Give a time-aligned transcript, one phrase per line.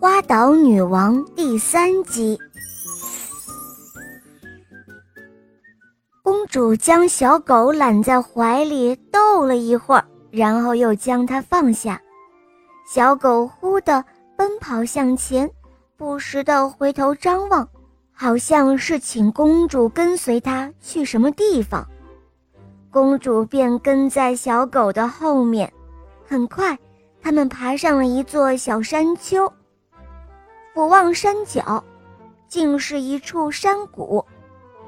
[0.00, 2.38] 花岛女王第三集，
[6.22, 12.00] 公主将小狗揽在怀里逗了一会儿，然后又将它放下。
[12.86, 14.04] 小狗忽地
[14.36, 15.50] 奔跑向前，
[15.96, 17.68] 不时地回头张望，
[18.12, 21.84] 好像是请公主跟随它去什么地方。
[22.88, 25.72] 公主便跟在小狗的后面。
[26.24, 26.78] 很快，
[27.20, 29.52] 他们爬上了一座小山丘。
[30.78, 31.82] 俯望山脚，
[32.46, 34.24] 竟是一处山谷，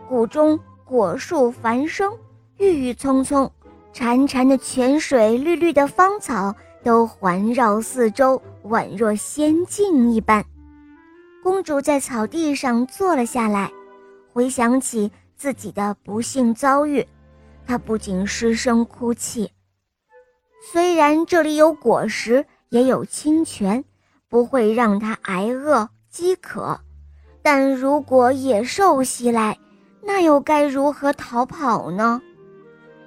[0.08, 2.16] 谷中果树繁生，
[2.58, 3.50] 郁郁葱葱，
[3.92, 10.44] 潺潺的泉水，绿绿的芳草都环绕四周，宛若仙境一般。
[11.42, 13.72] 公主在草地上坐了下来，
[14.32, 17.04] 回想起自己的不幸遭遇，
[17.66, 19.50] 她不禁失声哭泣。
[20.72, 23.84] 虽然这里有果实，也有清泉。
[24.30, 26.80] 不会让他挨饿饥渴，
[27.42, 29.58] 但如果野兽袭来，
[30.04, 32.22] 那又该如何逃跑呢？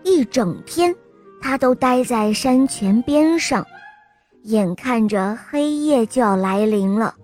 [0.03, 0.93] 一整天，
[1.41, 3.65] 他都待在山泉边上，
[4.43, 7.15] 眼看着黑夜就要来临了，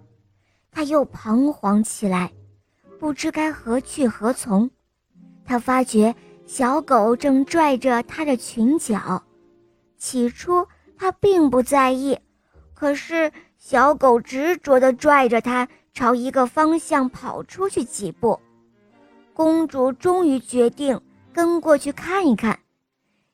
[0.72, 2.32] 他又彷徨起来，
[3.00, 4.72] 不知该何去何从。
[5.44, 9.22] 他发觉小狗正拽着他的裙角，
[9.98, 10.66] 起初
[10.98, 12.18] 他并不在意，
[12.74, 13.30] 可是。
[13.62, 18.40] 小狗执着地拽着它朝一个方向跑出去几步，
[19.34, 21.00] 公主终于决定
[21.34, 22.58] 跟过去看一看。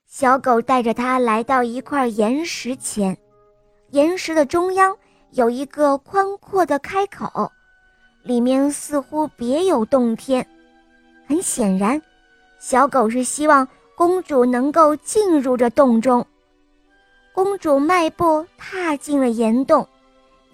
[0.08, 3.16] 小狗带着它来到一块岩石前，
[3.92, 4.98] 岩石的中央
[5.30, 7.52] 有一个宽阔的开口，
[8.24, 10.46] 里面似乎别有洞天。
[11.28, 12.02] 很显然，
[12.58, 16.26] 小狗是希望公主能够进入这洞中。
[17.32, 19.88] 公主迈步踏进了岩洞。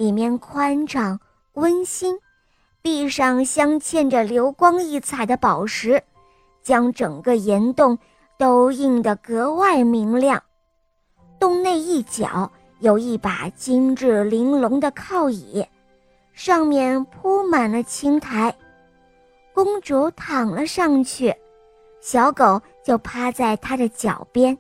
[0.02, 1.20] 里面宽敞
[1.54, 2.18] 温馨，
[2.82, 6.02] 壁上镶嵌着流光溢彩的宝石，
[6.64, 8.00] 将整个岩洞
[8.40, 10.42] 都映得格外明亮。
[11.40, 15.64] 洞内一角有一把精致玲珑的靠椅，
[16.34, 18.52] 上面铺满了青苔。
[19.54, 21.32] 公主躺了上去，
[22.00, 24.58] 小狗就趴在她的脚边。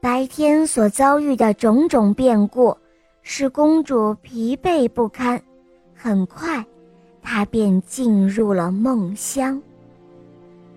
[0.00, 2.78] 白天所遭遇的种种变故。
[3.30, 5.38] 使公主疲惫不堪，
[5.94, 6.64] 很快，
[7.20, 9.60] 她便进入了梦乡。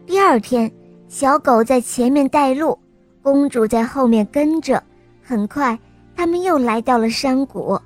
[0.06, 0.70] 第二天，
[1.08, 2.78] 小狗在前面带路，
[3.22, 4.84] 公主在后面跟着。
[5.24, 5.80] 很快，
[6.14, 7.80] 他们又来到了山谷。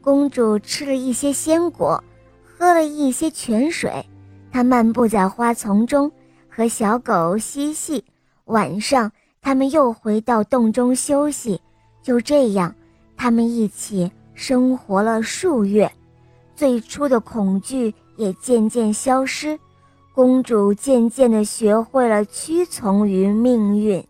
[0.00, 2.02] 公主吃了一些鲜果，
[2.42, 3.92] 喝了一些泉水。
[4.50, 6.10] 她漫步在花丛中，
[6.48, 8.02] 和小狗嬉戏。
[8.46, 9.12] 晚上，
[9.42, 11.60] 他们又回到洞中休息。
[12.02, 12.74] 就这样。
[13.22, 15.92] 他们一起生活了数月，
[16.56, 19.60] 最初的恐惧也渐渐消失，
[20.14, 24.02] 公主渐渐地学会了屈从于命运。